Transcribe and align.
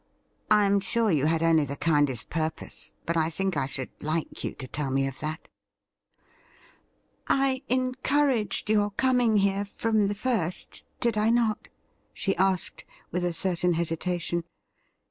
I 0.49 0.65
am 0.65 0.79
sure 0.79 1.11
you 1.11 1.27
had 1.27 1.43
only 1.43 1.63
the 1.63 1.75
kindest 1.75 2.31
purpose, 2.31 2.91
but 3.05 3.15
I 3.15 3.29
think 3.29 3.55
I 3.55 3.67
should 3.67 3.91
like 3.99 4.43
you 4.43 4.55
to 4.55 4.67
tell 4.67 4.89
me 4.89 5.05
of 5.05 5.19
that.'' 5.19 5.47
I 7.27 7.61
encouraged 7.69 8.67
your 8.71 8.89
coming 8.89 9.37
here 9.37 9.63
from 9.63 10.07
the 10.07 10.15
first, 10.15 10.87
did 10.99 11.19
I 11.19 11.29
not?' 11.29 11.69
she 12.15 12.35
asked, 12.37 12.83
with 13.11 13.23
a 13.23 13.31
certain 13.31 13.73
hesitation. 13.73 14.43